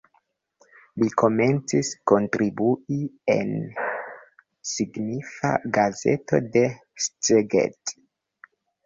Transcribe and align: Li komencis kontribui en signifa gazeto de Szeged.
Li 1.01 1.07
komencis 1.21 1.91
kontribui 2.11 2.97
en 3.33 3.51
signifa 4.71 5.53
gazeto 5.79 6.41
de 6.57 6.65
Szeged. 7.09 7.95